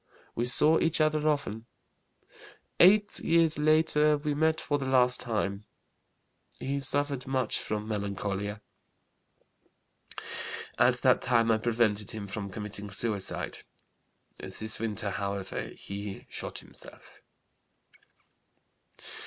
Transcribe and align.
We 0.33 0.45
saw 0.45 0.79
each 0.79 0.99
other 0.99 1.29
often. 1.29 1.67
Eight 2.79 3.19
years 3.19 3.59
later 3.59 4.17
we 4.17 4.33
met 4.33 4.59
for 4.59 4.79
the 4.79 4.87
last 4.87 5.19
time. 5.19 5.65
He 6.59 6.79
suffered 6.79 7.27
much 7.27 7.59
from 7.59 7.87
melancholia. 7.87 8.63
At 10.79 10.95
that 11.03 11.21
time 11.21 11.51
I 11.51 11.59
prevented 11.59 12.09
him 12.09 12.25
from 12.25 12.49
committing 12.49 12.89
suicide. 12.89 13.59
This 14.39 14.79
winter, 14.79 15.11
however, 15.11 15.67
he 15.77 16.25
shot 16.31 16.57
himself. 16.57 17.21